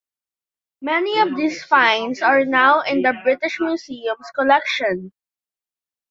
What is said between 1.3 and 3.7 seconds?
these finds are now in the British